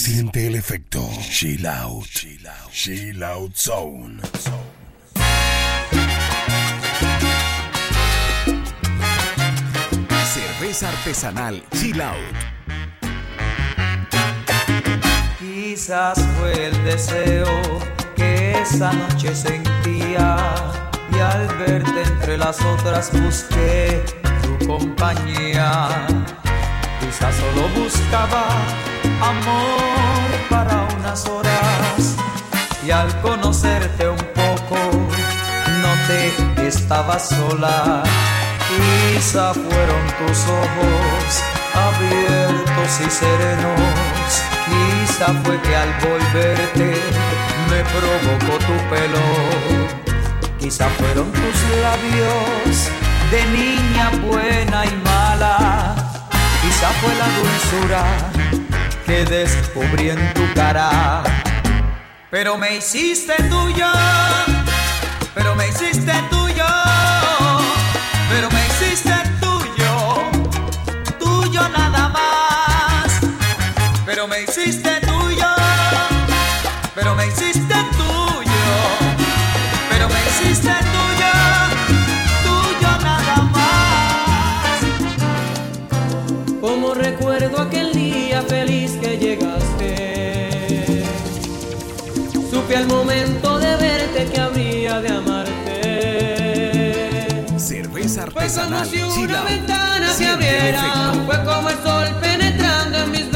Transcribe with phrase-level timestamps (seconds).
[0.00, 1.06] Siente el efecto.
[1.20, 2.06] Chill out.
[2.72, 3.54] Chill out.
[3.54, 4.22] Zone.
[10.24, 12.16] Cerveza artesanal Chill Out.
[15.38, 17.62] Quizás fue el deseo
[18.16, 20.36] que esa noche sentía
[21.12, 24.02] y al verte entre las otras busqué
[24.42, 26.06] tu compañía.
[27.20, 28.48] Solo buscaba
[29.22, 32.16] amor para unas horas
[32.84, 34.76] y al conocerte un poco
[35.80, 38.02] noté que estaba sola.
[38.68, 41.42] Quizá fueron tus ojos
[41.74, 44.28] abiertos y serenos.
[44.66, 46.94] Quizá fue que al volverte
[47.70, 49.26] me provocó tu pelo.
[50.58, 52.90] Quizá fueron tus labios
[53.30, 55.99] de niña buena y mala.
[56.80, 58.04] Quizá fue la dulzura
[59.04, 61.22] que descubrí en tu cara.
[62.30, 63.86] Pero me hiciste tuyo,
[65.34, 66.64] pero me hiciste tuyo,
[68.30, 70.30] pero me hiciste tuyo,
[71.18, 73.20] tuyo nada más.
[74.06, 75.48] Pero me hiciste tuyo,
[76.94, 77.39] pero me hiciste
[89.30, 91.04] llegaste.
[92.50, 95.50] Supe al momento de verte que habría de amarte.
[97.56, 101.12] Cerveza Fue como artesanal si una ventana se abriera.
[101.26, 103.29] Fue como el sol penetrando en mis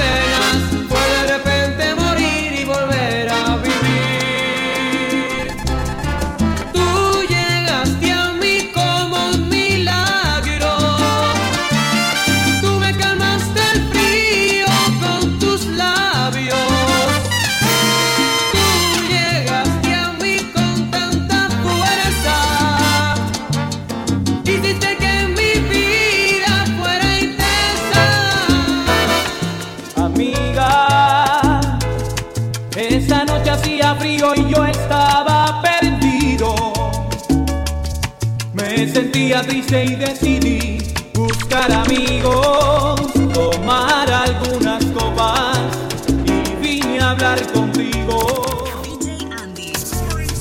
[39.64, 40.78] triste y decidí
[41.14, 43.00] buscar amigos,
[43.32, 45.58] tomar algunas copas
[46.24, 48.42] y vine a hablar contigo.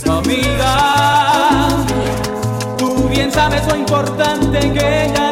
[0.09, 1.67] Amiga,
[2.78, 5.22] tú bien sabes lo importante que ella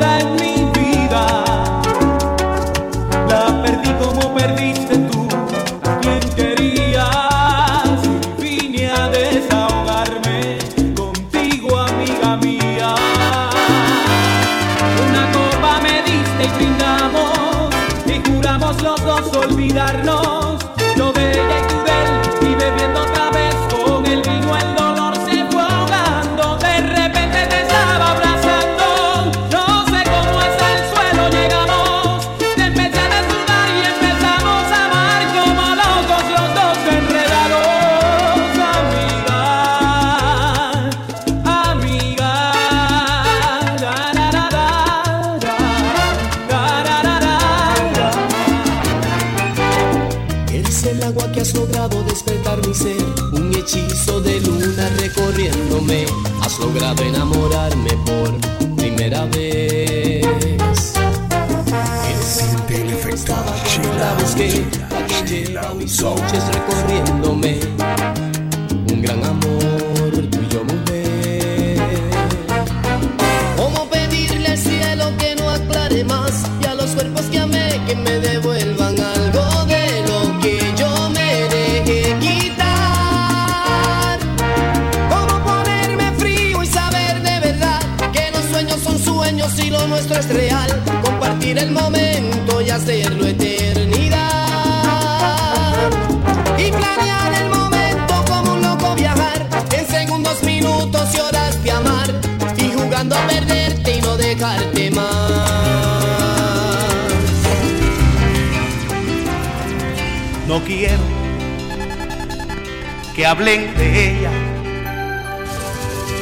[113.32, 114.32] hablen de ella,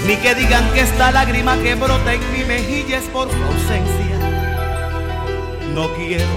[0.06, 4.16] ni que digan que esta lágrima que brota en mi mejilla es por su ausencia.
[5.74, 6.28] No quiero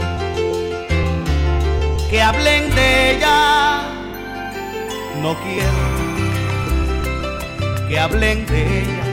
[2.08, 3.82] que hablen de ella,
[5.20, 5.82] no quiero
[7.86, 9.04] que hablen de ella.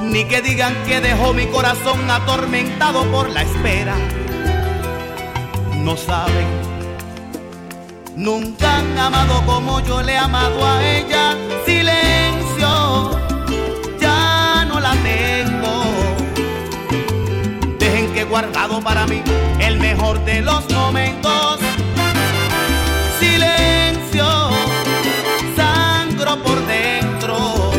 [0.00, 3.96] Ni que digan que dejó mi corazón atormentado por la espera.
[5.82, 6.73] No saben
[8.16, 11.36] Nunca han amado como yo le he amado a ella.
[11.66, 13.18] Silencio,
[14.00, 15.82] ya no la tengo.
[17.78, 19.20] Dejen que guardado para mí
[19.58, 21.58] el mejor de los momentos.
[23.18, 24.26] Silencio,
[25.56, 27.72] sangro por dentro.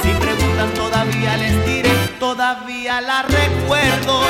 [0.00, 1.90] Si preguntan todavía les diré,
[2.20, 4.27] todavía la recuerdo.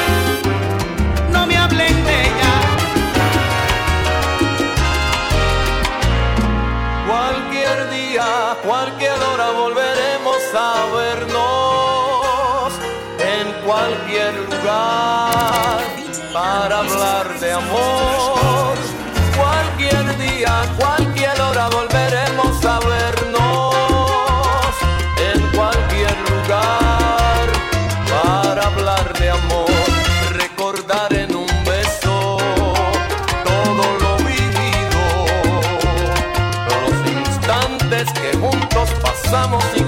[16.32, 18.76] para hablar de amor.
[19.36, 23.74] Cualquier día, cualquier hora volveremos a vernos
[25.32, 27.46] en cualquier lugar
[28.10, 29.70] para hablar de amor.
[30.32, 32.38] Recordar en un beso
[33.44, 35.02] todo lo vivido,
[36.68, 39.64] los instantes que juntos pasamos.
[39.74, 39.87] Sin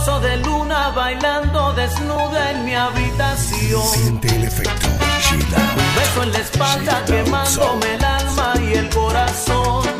[0.00, 3.82] de luna bailando desnuda en mi habitación.
[3.82, 4.88] Siente el efecto
[5.20, 5.58] chila.
[5.76, 9.99] Un beso en la espalda quemándome el alma y el corazón.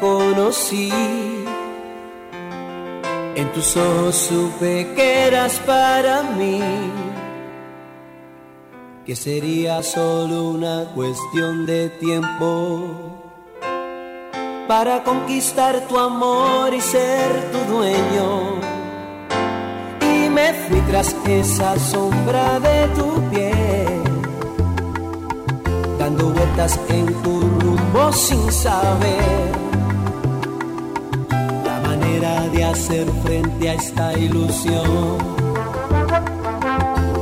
[0.00, 0.90] conocí.
[3.34, 6.60] En tus ojos supe que eras para mí,
[9.04, 13.16] que sería solo una cuestión de tiempo
[14.66, 18.30] para conquistar tu amor y ser tu dueño.
[20.00, 23.65] Y me fui tras esa sombra de tu piel,
[26.88, 29.52] en tu sin saber
[31.66, 35.18] la manera de hacer frente a esta ilusión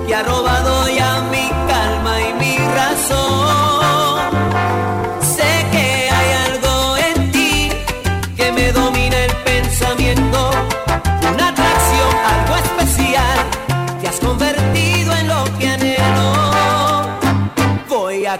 [0.07, 3.74] que ha robado ya mi calma y mi razón.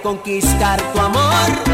[0.05, 1.74] Conquistar tu amor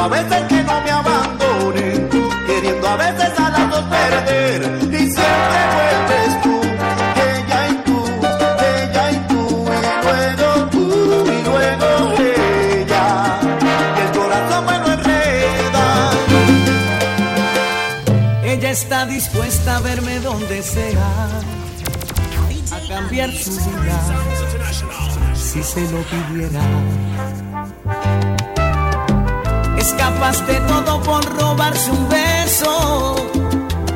[0.00, 2.08] a veces que no me abandone,
[2.46, 6.60] queriendo a veces a las dos perder y siempre vuelves tú,
[7.28, 7.98] ella y tú,
[8.72, 10.84] ella y tú y luego tú
[11.26, 11.88] y luego
[12.18, 13.06] ella,
[13.96, 15.86] y el corazón me lo enreda.
[18.42, 21.08] Ella está dispuesta a verme donde sea,
[22.72, 24.00] a cambiar su vida
[25.34, 26.62] si se lo pidiera.
[29.90, 33.16] Es capaz de todo por robarse un beso,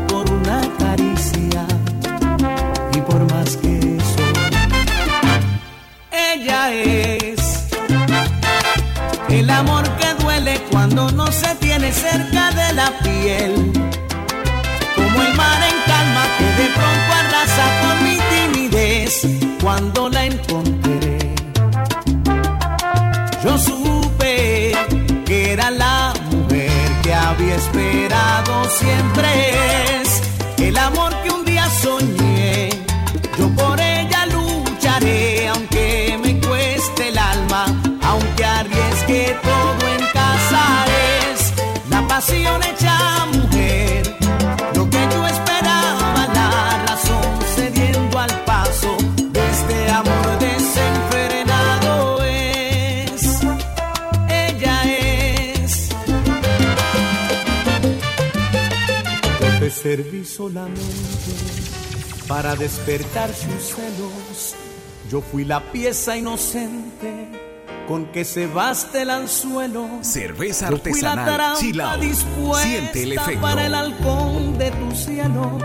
[0.08, 1.64] por una caricia
[2.92, 4.24] y por más que eso.
[6.10, 7.68] Ella es
[9.28, 13.54] el amor que duele cuando no se tiene cerca de la piel.
[14.96, 19.26] Como el mar en calma que de pronto arrasa con mi timidez
[19.62, 20.83] cuando la encontré.
[27.54, 29.28] Esperado siempre
[30.00, 30.22] es
[30.58, 32.68] el amor que un día soñé.
[33.38, 37.66] Yo por ella lucharé aunque me cueste el alma,
[38.02, 40.62] aunque arriesgue todo en casa
[41.30, 41.52] es
[41.90, 42.83] la pasión hecha
[60.36, 60.80] solamente
[62.26, 64.54] para despertar sus celos.
[65.10, 67.28] Yo fui la pieza inocente
[67.86, 69.88] con que se baste el anzuelo.
[70.00, 71.56] Cerveza Yo artesanal
[72.00, 73.40] dispuesta Siente el efecto.
[73.42, 75.58] para el halcón de tu cielo.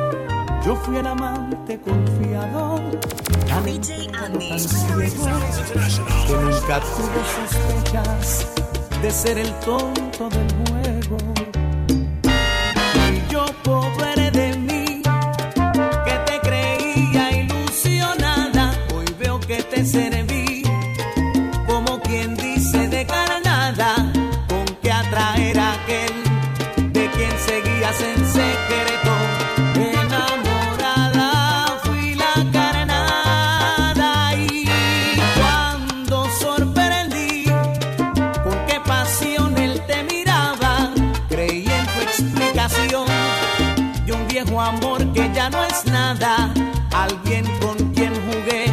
[0.65, 2.75] Yo fui el amante confiado,
[3.47, 5.25] tan tan ciego,
[6.27, 8.47] que nunca tuve sospechas
[9.01, 11.58] de ser el tonto del juego.
[46.21, 48.65] Alguien con quien jugué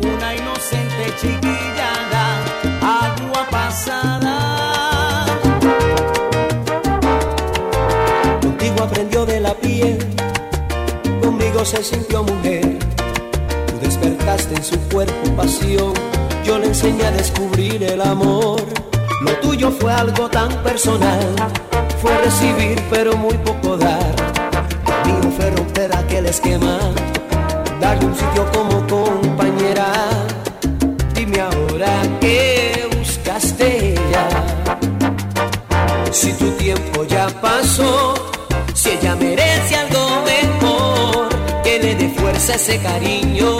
[0.00, 2.44] una inocente chiquillada,
[2.82, 5.26] agua pasada.
[8.42, 9.98] Contigo aprendió de la piel,
[11.22, 12.78] conmigo se sintió mujer.
[13.66, 15.94] Tú despertaste en su cuerpo pasión,
[16.44, 18.60] yo le enseñé a descubrir el amor.
[19.22, 21.34] Lo tuyo fue algo tan personal,
[22.02, 24.23] fue recibir pero muy poco dar.
[25.84, 26.78] Romper aquel esquema,
[27.80, 29.92] darle un sitio como compañera.
[31.14, 34.28] Dime ahora qué buscaste ya.
[36.10, 38.14] Si tu tiempo ya pasó,
[38.72, 41.28] si ella merece algo mejor,
[41.62, 43.50] que le dé fuerza ese cariño,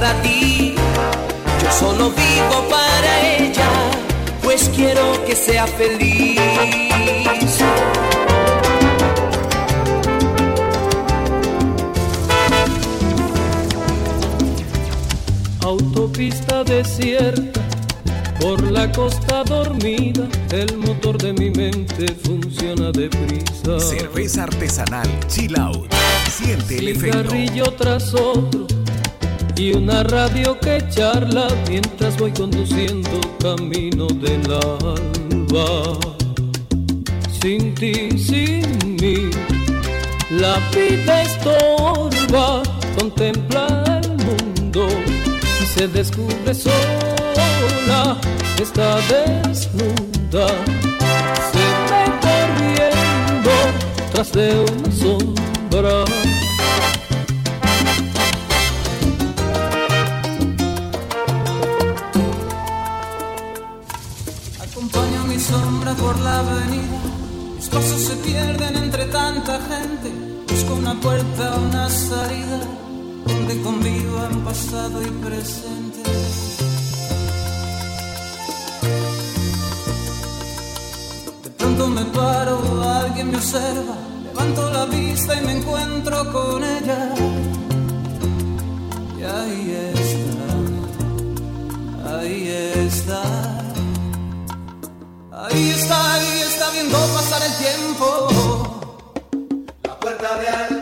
[0.00, 0.74] para ti,
[1.60, 3.68] yo solo vivo para ella,
[4.44, 6.38] pues quiero que sea feliz.
[15.62, 17.60] Autopista desierta,
[18.40, 23.80] por la costa dormida, el motor de mi mente funciona deprisa.
[23.80, 25.86] Cerveza artesanal Chilao.
[26.30, 27.18] Siente el efecto.
[27.18, 28.77] Cigarrillo tras otro
[29.58, 33.10] y una radio que charla mientras voy conduciendo
[33.42, 35.98] camino del alba.
[37.40, 39.30] Sin ti, sin mí,
[40.30, 42.62] la vida estorba,
[42.96, 44.86] contempla el mundo
[45.60, 48.16] y se descubre sola,
[48.62, 50.46] está desnuda,
[51.50, 53.50] se ve corriendo
[54.12, 56.47] tras de una sombra.
[66.38, 66.98] avenida.
[67.56, 70.12] Mis pasos se pierden entre tanta gente.
[70.48, 72.60] Busco una puerta, una salida,
[73.26, 76.10] donde convivan pasado y presente.
[81.44, 82.56] De pronto me paro,
[83.02, 83.96] alguien me observa.
[84.24, 87.14] Levanto la vista y me encuentro con ella.
[89.18, 90.48] Y ahí está,
[92.16, 92.48] ahí
[92.86, 93.67] está.
[95.50, 98.80] Ahí está, ahí está viendo pasar el tiempo.
[99.84, 100.77] La puerta real.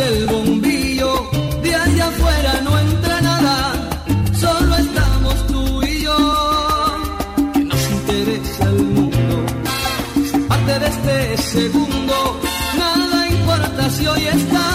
[0.00, 1.28] el bombillo,
[1.62, 3.72] de allá afuera no entra nada,
[4.32, 6.18] solo estamos tú y yo,
[7.52, 9.36] que nos interesa el mundo,
[10.48, 12.40] parte de este segundo,
[12.76, 14.67] nada importa si hoy está.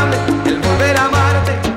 [0.00, 1.69] amable el volver a amarte.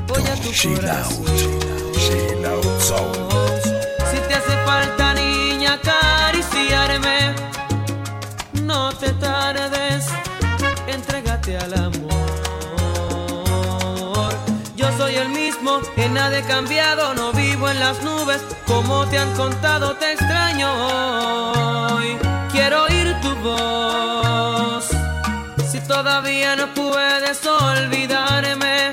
[0.00, 0.52] perfecto.
[0.52, 1.08] Chill out.
[1.36, 1.68] Chill.
[4.10, 7.34] Si te hace falta, niña, acariciarme.
[8.62, 10.06] No te tardes.
[10.86, 12.18] Entrégate al amor.
[14.76, 17.14] Yo soy el mismo, en nada he cambiado.
[17.14, 18.40] No vivo en las nubes.
[18.66, 20.72] Como te han contado, te extraño
[21.92, 22.16] hoy.
[22.52, 24.88] Quiero oír tu voz.
[25.70, 28.92] Si todavía no puedes olvidarme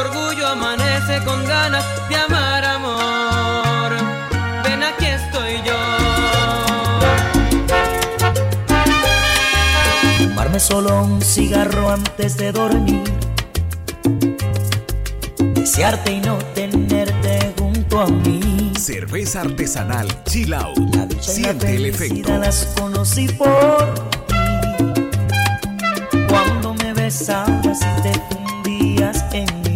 [0.00, 3.92] orgullo amanece con ganas de amar amor.
[4.64, 5.78] Ven aquí estoy yo.
[10.18, 13.04] Fumarme solo un cigarro antes de dormir.
[15.54, 18.72] Desearte y no tenerte junto a mí.
[18.78, 20.78] Cerveza artesanal Chill Out.
[20.94, 22.38] La Siente la el efecto.
[22.38, 24.34] Las conocí por ti.
[26.28, 29.69] Cuando me besabas y te fundías en mí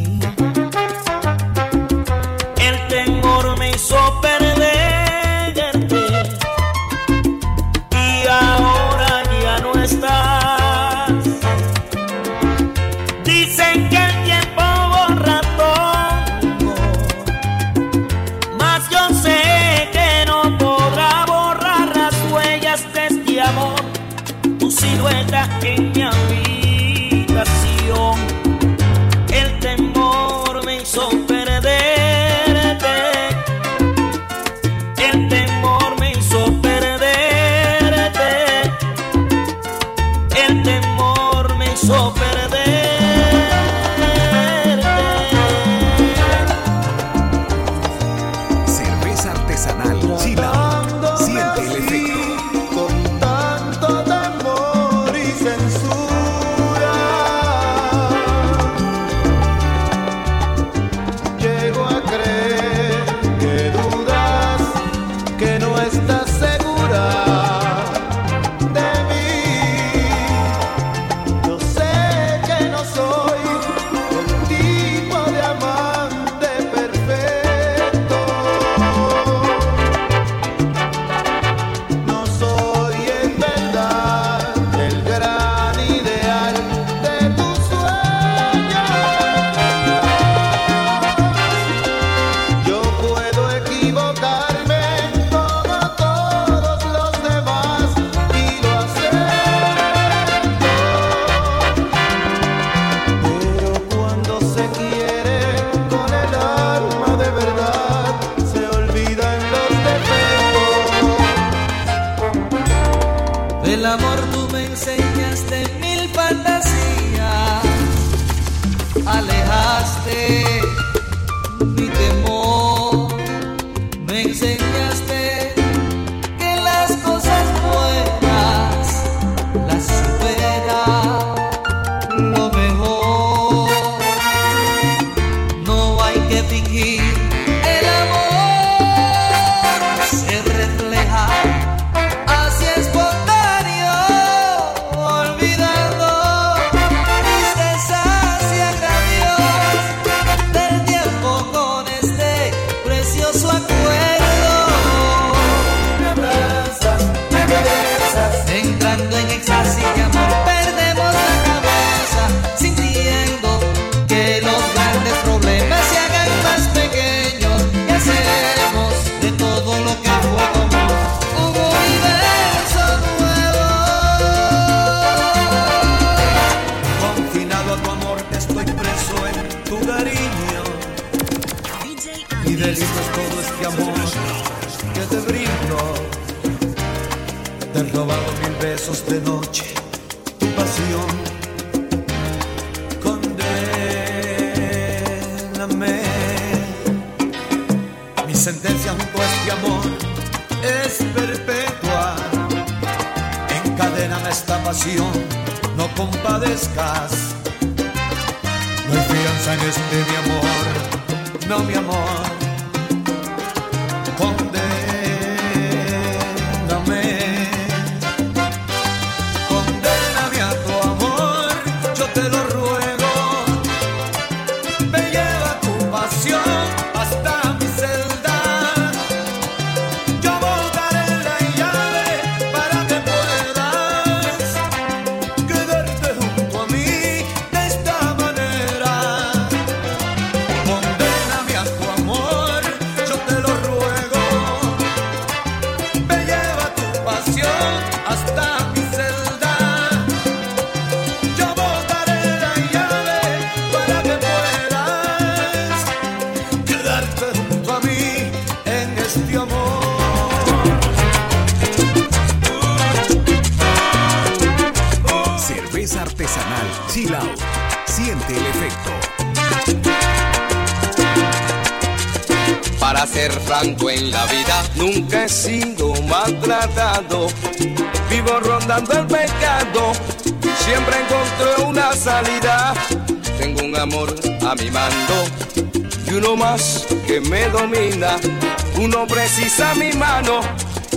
[288.78, 290.40] Uno precisa mi mano,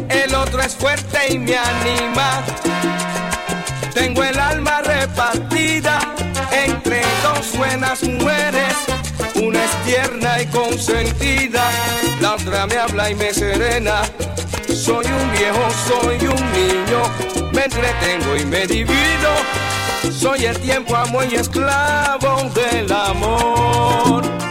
[0.07, 2.41] el otro es fuerte y me anima.
[3.93, 5.99] Tengo el alma repartida
[6.49, 8.73] entre dos buenas mujeres.
[9.35, 11.69] Una es tierna y consentida,
[12.21, 14.03] la otra me habla y me serena.
[14.73, 19.31] Soy un viejo, soy un niño, me entretengo y me divido.
[20.17, 24.46] Soy el tiempo, amo y esclavo del amor.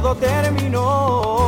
[0.00, 1.39] todo terminó.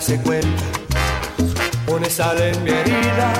[0.00, 0.62] darse cuenta.
[1.86, 3.32] Pone sal en mi herida.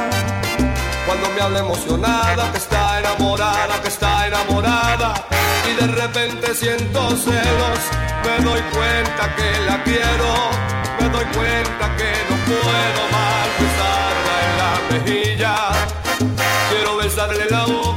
[1.06, 5.14] Cuando me habla emocionada, que está enamorada, que está enamorada.
[5.70, 7.80] Y de repente siento celos.
[8.24, 10.30] Me doy cuenta que la quiero.
[11.00, 15.54] Me doy cuenta que no puedo más besarla en la mejilla.
[16.70, 17.89] Quiero besarle la boca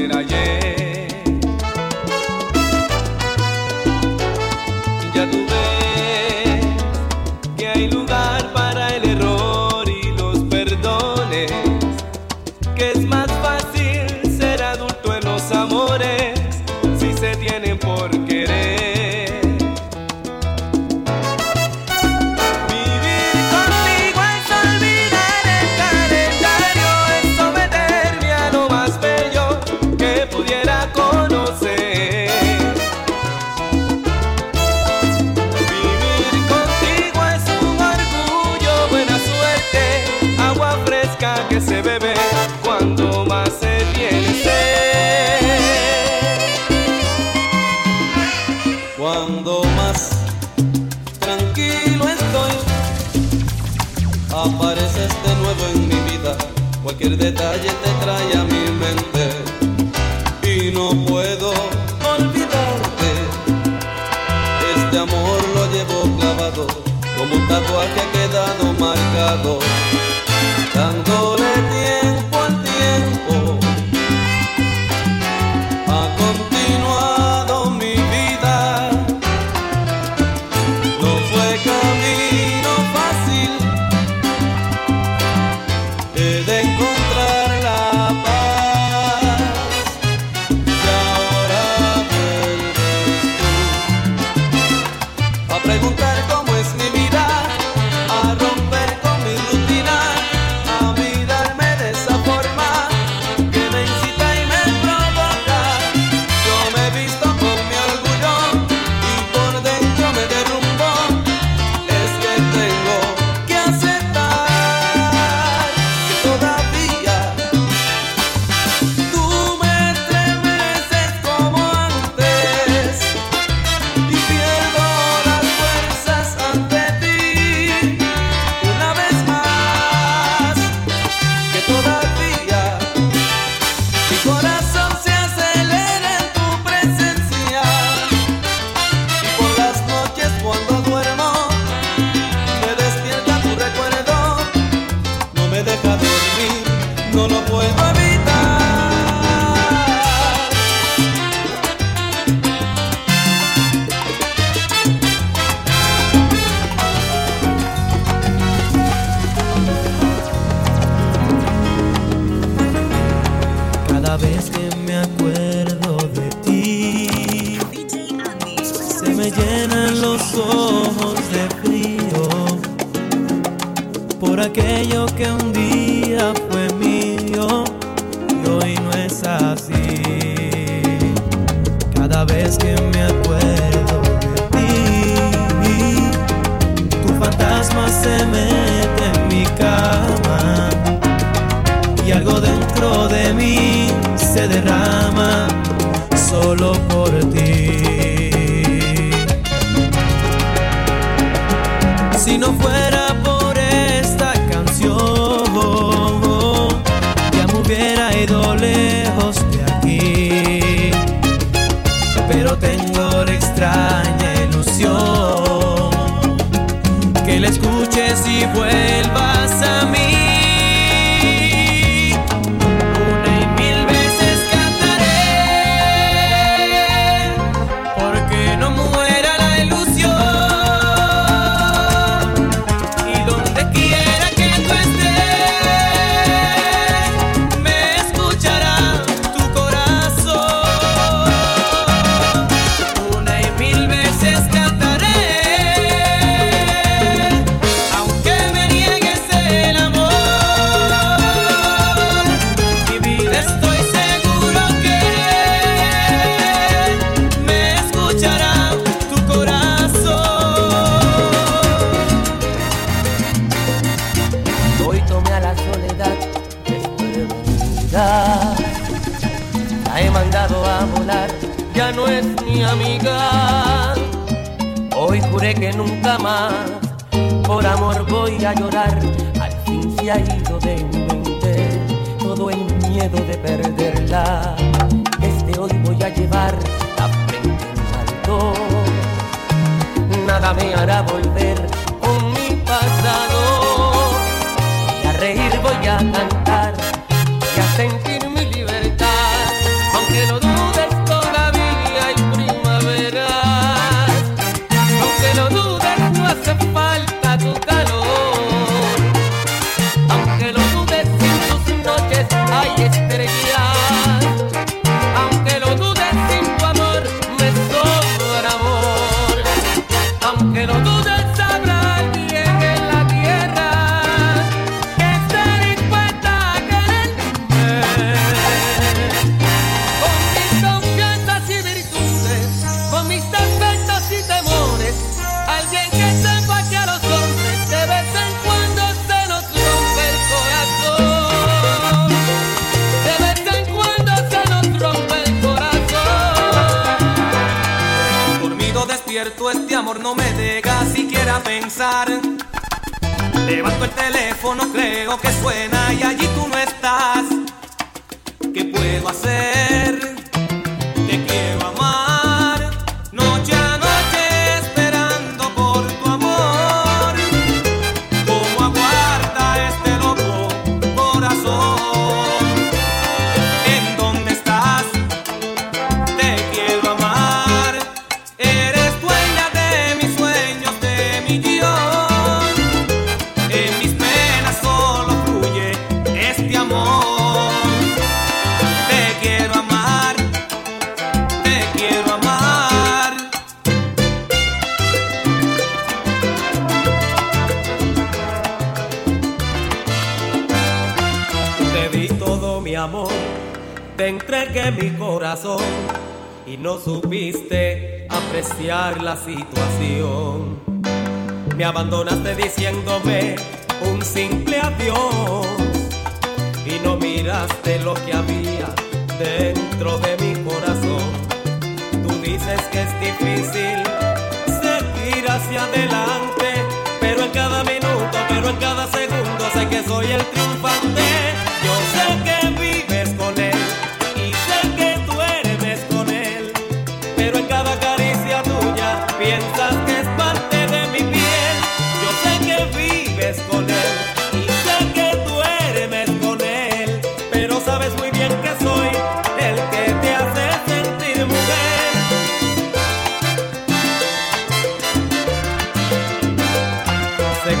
[0.00, 1.08] ser ayer.
[5.14, 6.64] Ya tú ves
[7.56, 8.39] que hay lugar.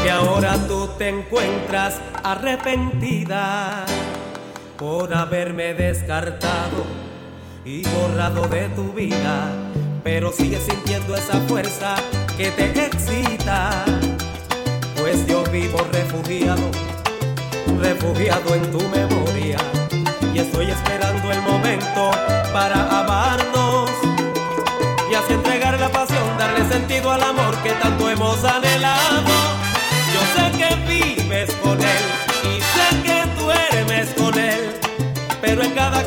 [0.02, 3.84] que ahora tú te encuentras arrepentida
[4.78, 6.84] por haberme descartado
[7.64, 9.52] y borrado de tu vida,
[10.02, 11.96] pero sigues sintiendo esa fuerza
[12.36, 13.84] que te excita,
[14.96, 16.70] pues yo vivo refugiado,
[17.80, 19.58] refugiado en tu memoria
[20.32, 22.10] y estoy esperando el momento
[22.52, 23.90] para amarnos
[25.10, 29.59] y así entregar la pasión, darle sentido al amor que tanto hemos anhelado.
[35.50, 35.99] pero en cada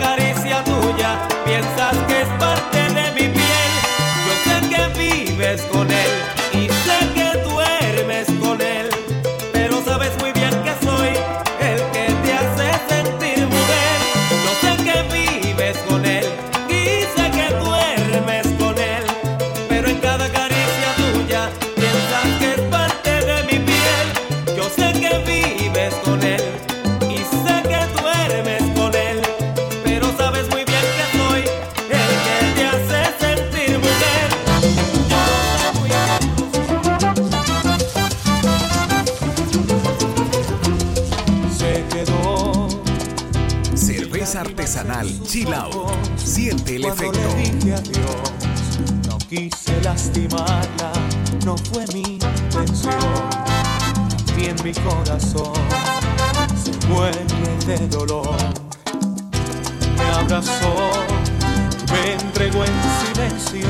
[46.83, 47.19] el efecto.
[47.19, 50.91] Le dije adiós, no quise lastimarla,
[51.45, 53.29] no fue mi intención.
[54.25, 55.53] También mi corazón
[56.63, 57.23] se muere
[57.65, 58.35] de dolor.
[59.97, 60.73] Me abrazó,
[61.91, 62.73] me entregó en
[63.05, 63.67] silencio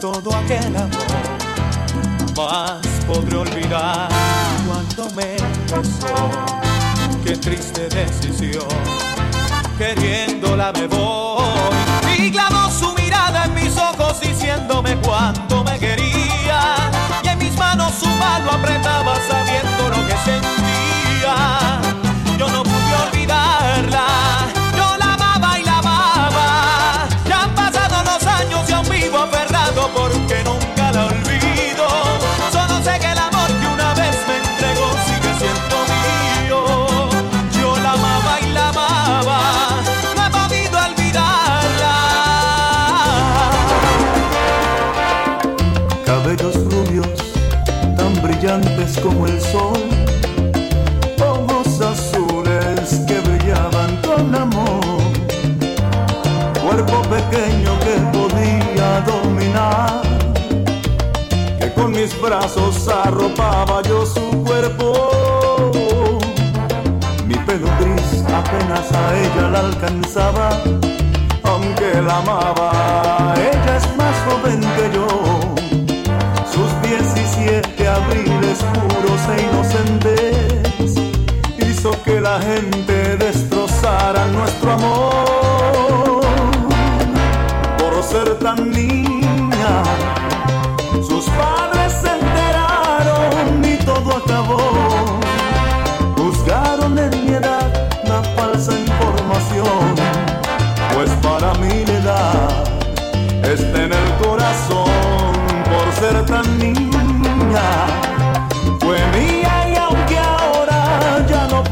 [0.00, 1.34] todo aquel amor.
[2.36, 4.08] Más podré olvidar
[4.66, 5.36] cuando me
[5.70, 6.30] besó.
[7.24, 8.68] Qué triste decisión,
[9.78, 11.23] queriéndola me voy
[12.26, 16.76] y clavó su mirada en mis ojos diciéndome cuánto me quería
[17.22, 21.80] y en mis manos su mano apretaba sabiendo lo que sentía.
[22.38, 24.06] Yo no pude olvidarla,
[24.74, 27.08] yo la amaba y la amaba.
[27.28, 31.86] Ya han pasado los años y aún vivo aferrado porque nunca la olvido.
[32.50, 33.26] Solo sé que la
[48.54, 49.78] brillantes como el sol,
[51.20, 55.00] ojos azules que brillaban con amor,
[56.62, 60.02] cuerpo pequeño que podía dominar,
[61.58, 65.10] que con mis brazos arropaba yo su cuerpo.
[67.26, 70.50] Mi pelo gris apenas a ella la alcanzaba,
[71.42, 75.33] aunque la amaba, ella es más joven que yo.
[78.58, 80.94] Puros e inocentes
[81.58, 86.20] hizo que la gente destrozara nuestro amor.
[87.78, 89.82] Por ser tan niña,
[91.08, 94.60] sus padres se enteraron y todo acabó.
[96.16, 97.72] Juzgaron en mi edad
[98.04, 99.94] la falsa información,
[100.94, 102.64] pues para mí la edad
[103.52, 105.32] está en el corazón
[105.64, 108.13] por ser tan niña.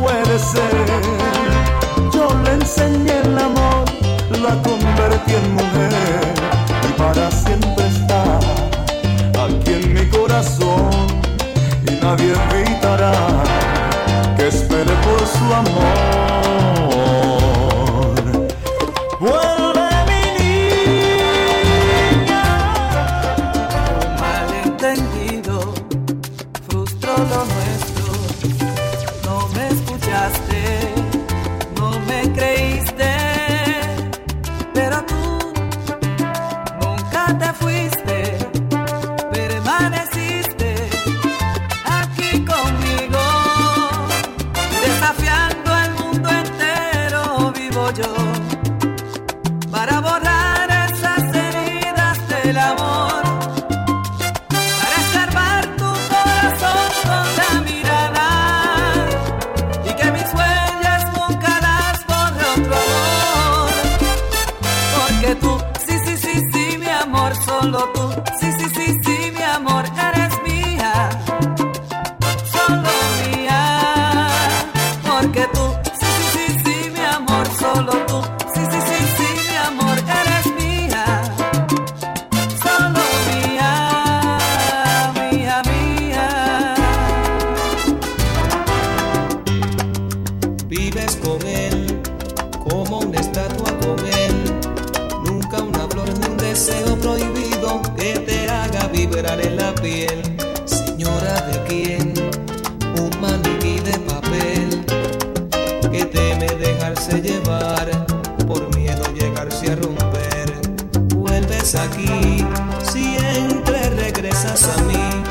[0.03, 0.87] Puede ser,
[2.13, 3.85] yo le enseñé el amor,
[4.43, 5.93] la convertí en mujer
[6.89, 8.23] y para siempre está
[9.45, 10.91] aquí en mi corazón
[11.87, 13.13] y nadie evitará
[14.37, 16.92] que espere por su amor.
[90.95, 92.03] Vives con él
[92.69, 94.61] como una estatua con él.
[95.25, 100.21] Nunca una flor ni un deseo prohibido que te haga vibrar en la piel.
[100.67, 102.13] Señora de quién,
[102.99, 104.85] un maniquí de papel
[105.91, 107.89] que teme dejarse llevar
[108.47, 110.53] por miedo llegarse a romper.
[111.15, 112.45] Vuelves aquí,
[112.83, 115.23] siempre regresas a mí.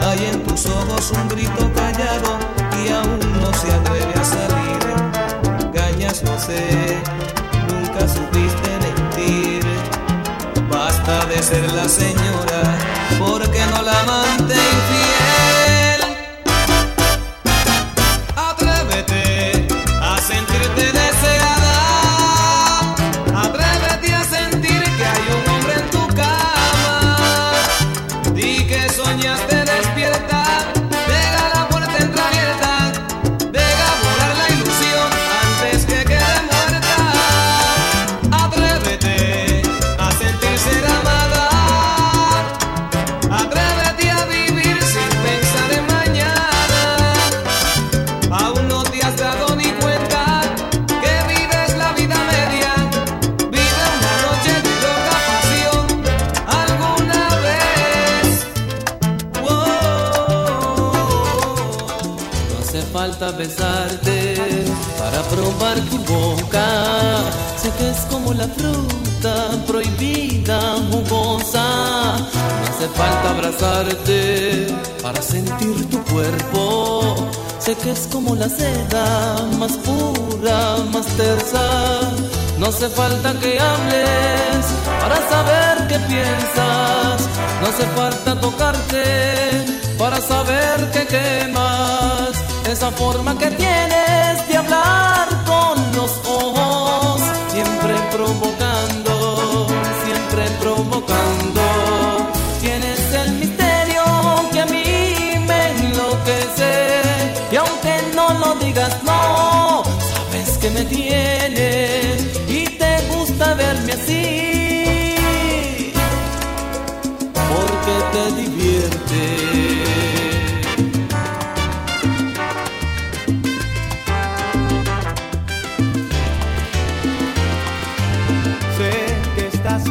[0.00, 2.38] Hay en tus ojos un grito callado
[2.82, 3.89] y aún no se atreve
[7.68, 9.62] nunca supiste mentir.
[10.68, 12.62] Basta de ser la señora,
[13.18, 15.19] porque no la amante infiel.
[68.40, 69.34] La fruta
[69.66, 70.58] prohibida,
[70.90, 71.66] jugosa.
[72.60, 74.66] No hace falta abrazarte
[75.02, 77.14] para sentir tu cuerpo.
[77.58, 79.06] Sé que es como la seda,
[79.58, 80.58] más pura,
[80.92, 81.66] más tersa.
[82.58, 84.62] No hace falta que hables
[85.02, 87.18] para saber qué piensas.
[87.60, 89.04] No hace falta tocarte
[89.98, 92.32] para saber que quemas.
[92.74, 96.12] Esa forma que tienes de hablar con los
[98.10, 99.66] provocando,
[100.04, 101.62] siempre provocando.
[102.60, 104.02] Tienes el misterio
[104.52, 107.32] que a mí me enloquece.
[107.52, 109.82] Y aunque no lo digas, no,
[110.12, 112.29] sabes que me tienes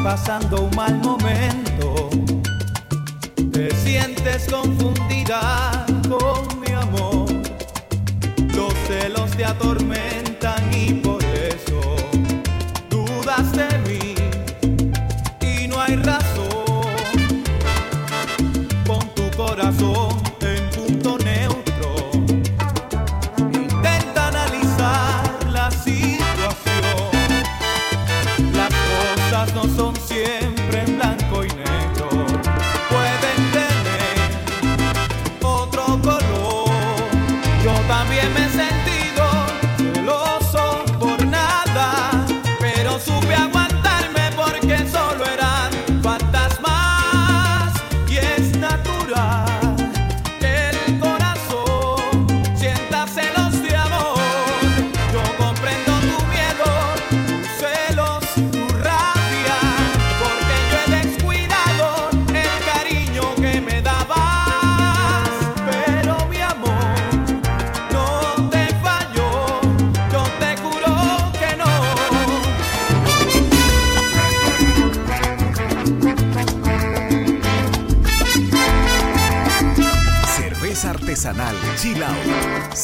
[0.04, 2.10] pasando un mal momento,
[3.52, 7.28] te sientes confundida con mi amor,
[8.54, 10.09] los celos te atormentan.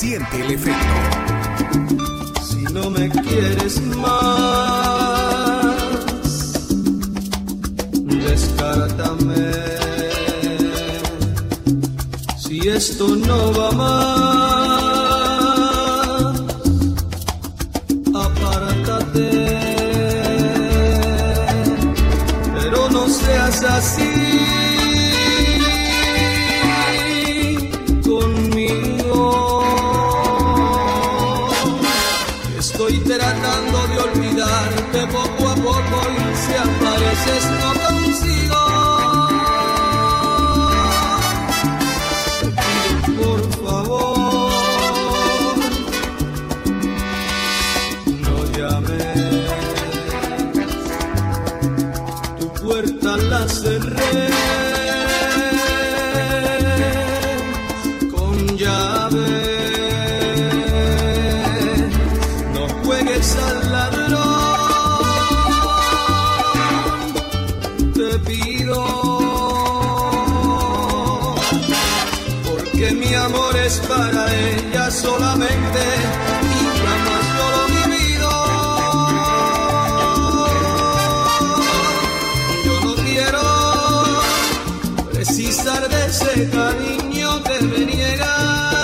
[0.05, 1.14] siente el efecto.
[73.25, 75.81] amor es para ella solamente
[76.41, 76.55] y
[76.85, 78.31] jamás yo lo vivido.
[82.65, 83.45] Yo no quiero
[85.11, 88.74] precisar de ese cariño que me niega.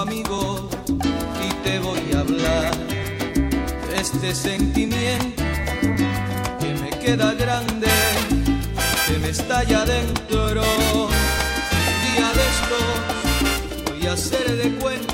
[0.00, 2.74] amigo y te voy a hablar
[3.90, 5.42] de este sentimiento
[6.58, 7.88] que me queda grande,
[9.06, 10.62] que me estalla dentro.
[10.62, 11.10] Un
[12.06, 15.09] día de estos voy a hacer de cuenta.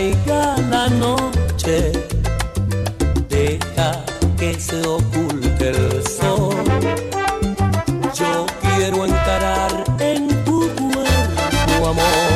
[0.00, 1.92] caiga la noche,
[3.28, 4.02] deja
[4.38, 6.64] que se oculte el sol.
[8.14, 12.30] Yo quiero encarar en tu cuerpo amor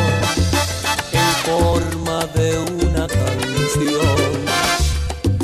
[1.20, 2.48] en forma de
[2.84, 4.26] una canción.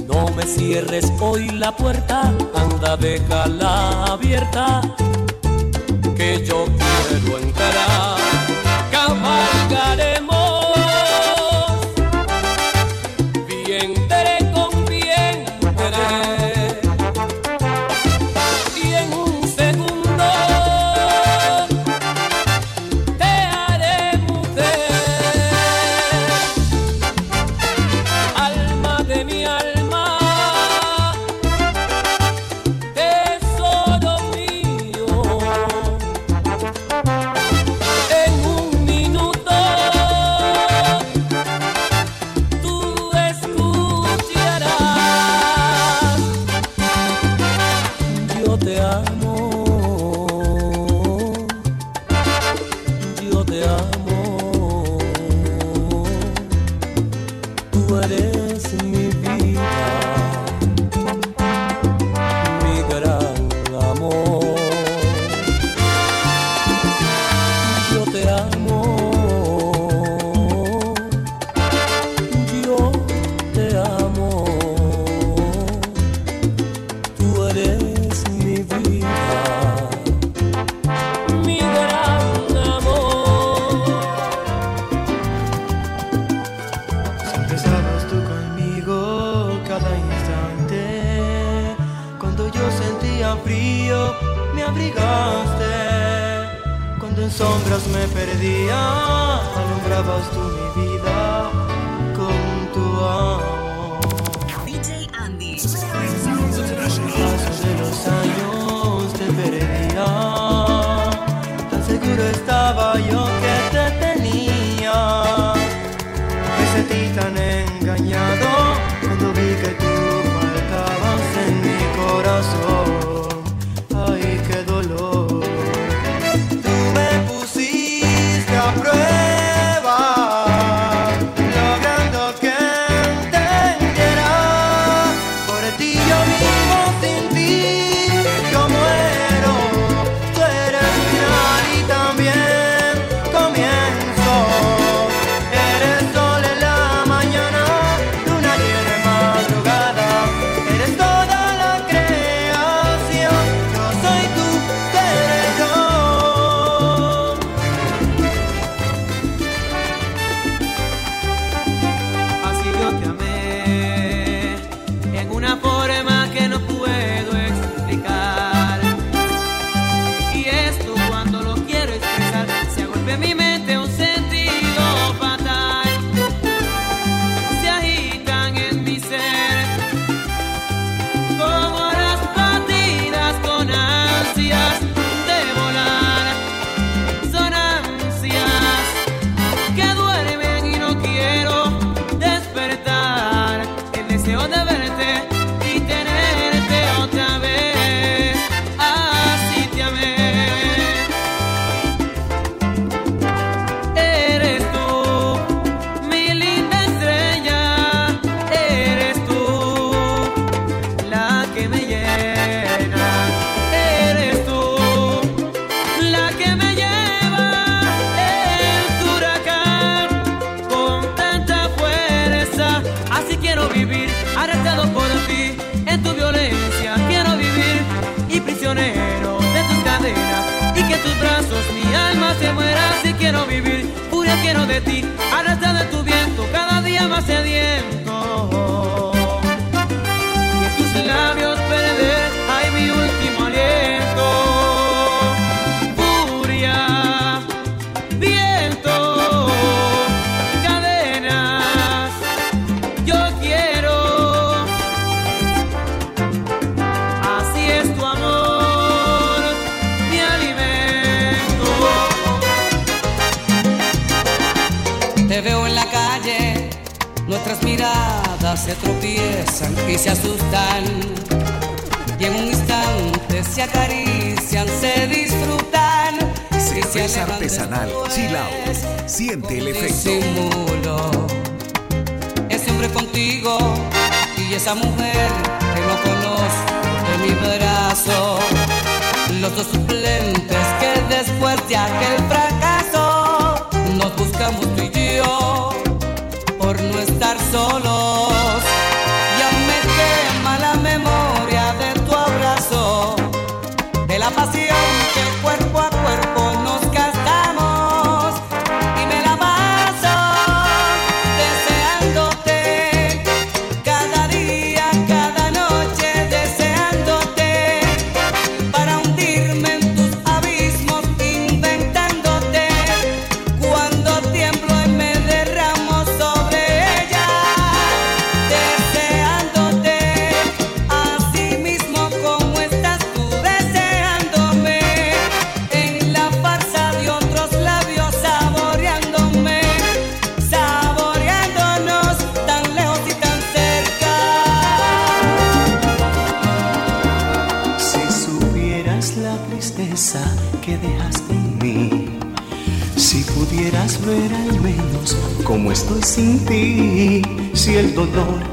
[0.06, 4.82] No me cierres hoy la puerta, anda déjala abierta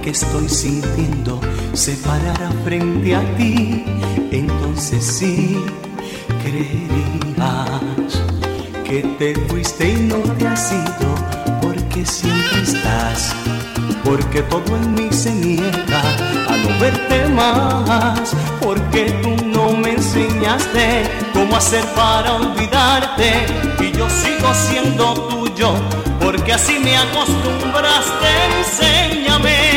[0.09, 1.39] estoy sintiendo
[1.73, 3.83] se parara frente a ti,
[4.31, 5.57] entonces sí
[6.43, 8.21] creerías
[8.85, 11.15] que te fuiste y no te has ido,
[11.61, 13.35] porque siempre estás,
[14.03, 16.01] porque todo en mí se niega
[16.47, 18.31] a no verte más,
[18.61, 21.03] porque tú no me enseñaste
[21.33, 23.45] cómo hacer para olvidarte
[23.79, 25.73] y yo sigo siendo tuyo
[26.27, 28.27] porque así me acostumbraste,
[28.59, 29.76] enséñame.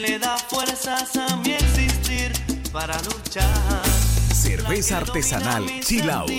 [0.00, 2.32] que le da fuerzas a mi existir
[2.72, 3.82] para luchar.
[4.32, 6.30] Cerveza artesanal Chill Out.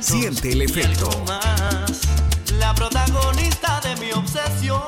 [0.00, 1.08] Siente el efecto.
[1.26, 2.02] Más,
[2.58, 4.82] la protagonista de mi obsesión.